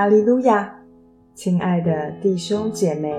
[0.00, 0.74] 哈利路亚，
[1.34, 3.14] 亲爱的弟兄姐妹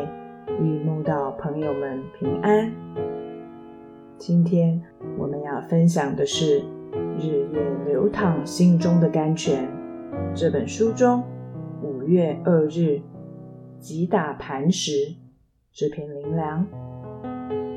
[0.59, 2.71] 与梦到朋友们平安。
[4.17, 4.81] 今天
[5.15, 6.59] 我们要分享的是
[7.19, 9.63] 《日夜流淌心中的甘泉》
[10.33, 11.23] 这本书中
[11.83, 12.99] 五月二日
[13.77, 15.13] 击打磐石
[15.71, 16.65] 这篇灵粮。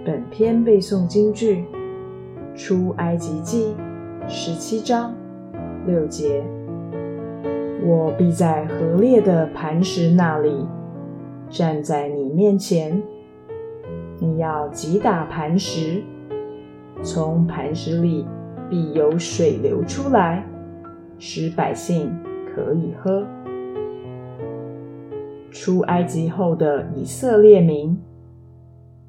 [0.06, 1.66] 本篇背诵京剧
[2.56, 3.76] 《出埃及记》
[4.30, 5.14] 十七章
[5.86, 6.42] 六节。
[7.86, 10.66] 我必在河裂的磐石那里
[11.50, 13.02] 站在你面前。
[14.18, 16.02] 你要击打磐石，
[17.02, 18.24] 从磐石里
[18.70, 20.46] 必有水流出来，
[21.18, 22.10] 使百姓
[22.54, 23.26] 可以喝。
[25.50, 28.00] 出埃及后的以色列民，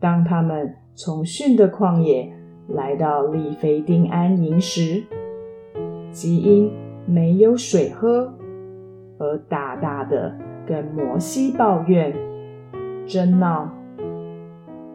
[0.02, 2.30] 当他们从逊的旷野
[2.68, 5.02] 来到利非丁安营时，
[6.12, 6.70] 即因
[7.06, 8.34] 没有水喝。
[9.18, 10.36] 而大大的
[10.68, 12.14] 跟摩西抱怨、
[13.08, 13.72] 争闹，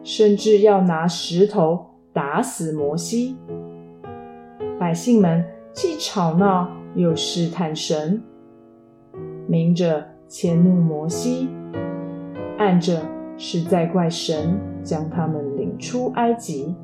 [0.03, 3.37] 甚至要拿石头打死摩西。
[4.79, 8.21] 百姓们既吵闹，又试探神，
[9.47, 11.49] 明着迁怒摩西，
[12.57, 13.01] 暗着
[13.37, 16.75] 是在怪神将他们领出埃及。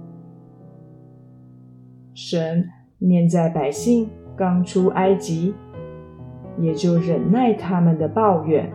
[2.13, 5.53] 神念在百姓刚出埃及。
[6.59, 8.71] 也就忍耐他们的抱怨，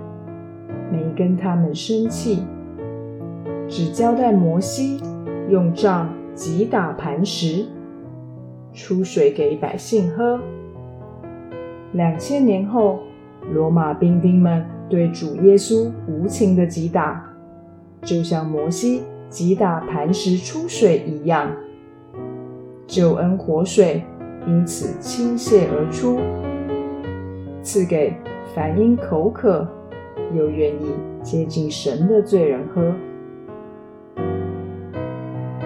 [0.91, 2.44] 没跟他们生气，
[3.69, 5.00] 只交代摩西
[5.48, 7.66] 用杖击打磐石，
[8.72, 10.39] 出水给百姓喝。
[11.92, 13.00] 两千年后，
[13.52, 17.24] 罗马兵丁们对主耶稣无情的击打，
[18.02, 21.50] 就像摩西击打磐石出水一样，
[22.86, 24.02] 救恩活水
[24.46, 26.18] 因此倾泻而出。
[27.62, 28.12] 赐给
[28.55, 29.67] 凡因口渴
[30.34, 30.92] 又愿意
[31.23, 32.92] 接近神的罪人喝。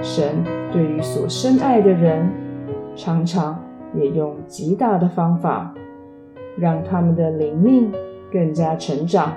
[0.02, 2.30] 神对于所深爱的人，
[2.94, 3.58] 常常
[3.94, 5.74] 也用极大的方法，
[6.58, 7.90] 让他们的灵命
[8.30, 9.34] 更加成长。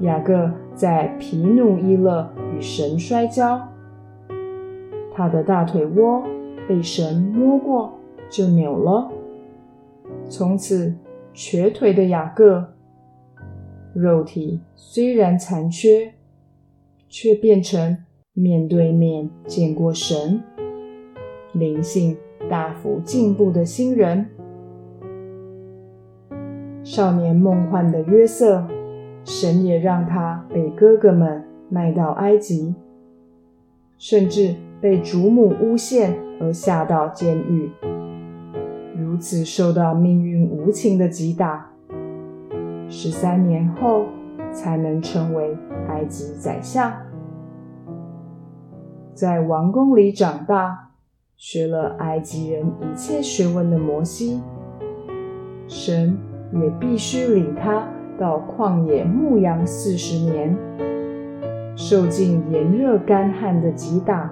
[0.00, 3.60] 雅各在皮努伊勒与神摔跤，
[5.14, 6.22] 他的大腿窝
[6.66, 7.92] 被神摸过
[8.28, 9.10] 就扭了，
[10.28, 10.94] 从此。
[11.38, 12.72] 瘸腿的雅各，
[13.92, 16.14] 肉体虽然残缺，
[17.10, 17.98] 却变成
[18.32, 20.42] 面对面见过神、
[21.52, 22.16] 灵性
[22.48, 24.26] 大幅进步的新人。
[26.82, 28.66] 少年梦幻的约瑟，
[29.22, 32.74] 神也让他被哥哥们卖到埃及，
[33.98, 37.70] 甚至被祖母诬陷而下到监狱。
[39.16, 41.70] 如此受到命运无情的击打，
[42.86, 44.04] 十三年后
[44.52, 45.56] 才能成为
[45.88, 46.92] 埃及宰相。
[49.14, 50.90] 在王宫里长大，
[51.34, 54.42] 学了埃及人一切学问的摩西，
[55.66, 56.18] 神
[56.52, 57.88] 也必须领他
[58.20, 60.54] 到旷野牧羊四十年，
[61.74, 64.30] 受尽炎热干旱的击打。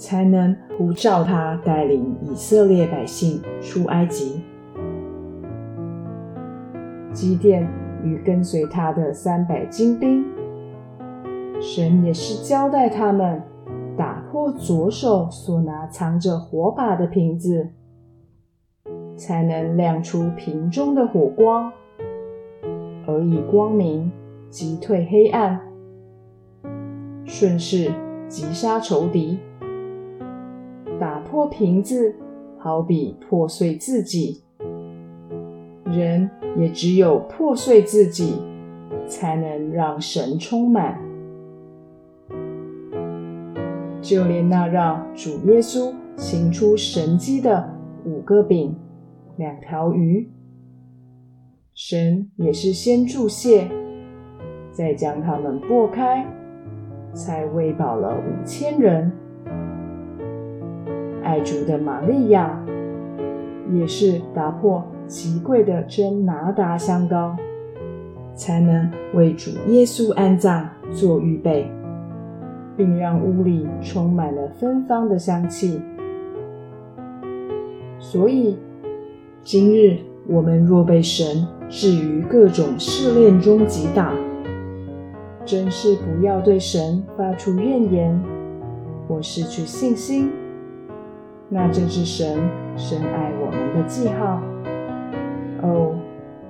[0.00, 4.40] 才能呼召他带领以色列百姓出埃及。
[7.12, 7.68] 基甸
[8.02, 10.24] 与跟随他的三百精兵，
[11.60, 13.42] 神也是交代他们
[13.94, 17.68] 打破左手所拿藏着火把的瓶子，
[19.16, 21.70] 才能亮出瓶中的火光，
[23.06, 24.10] 而以光明
[24.48, 25.60] 击退黑暗，
[27.26, 27.92] 顺势
[28.28, 29.38] 击杀仇敌。
[31.50, 32.14] 瓶子，
[32.58, 34.42] 好比破碎自己。
[35.84, 38.36] 人也只有破碎自己，
[39.06, 40.98] 才能让神充满。
[44.00, 47.68] 就连那让主耶稣行出神迹的
[48.04, 48.74] 五个饼、
[49.36, 50.30] 两条鱼，
[51.74, 53.68] 神也是先注谢，
[54.70, 56.24] 再将它们拨开，
[57.12, 59.10] 才喂饱了五千人。
[61.30, 62.60] 爱主的玛利亚，
[63.72, 67.36] 也是打破极贵的真拿达香膏，
[68.34, 71.70] 才能为主耶稣安葬做预备，
[72.76, 75.80] 并让屋里充满了芬芳的香气。
[78.00, 78.58] 所以，
[79.44, 84.12] 今日我们若被神置于各种试炼中击打，
[85.44, 88.20] 真是不要对神发出怨言
[89.06, 90.28] 或失去信心。
[91.52, 92.38] 那正是神
[92.76, 94.40] 深爱我们的记号。
[95.62, 95.94] 哦，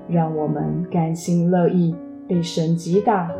[0.08, 1.94] 让我们甘心乐意
[2.28, 3.30] 被神击打，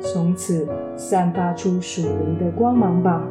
[0.00, 0.66] 从此
[0.96, 3.22] 散发出属灵的光芒吧。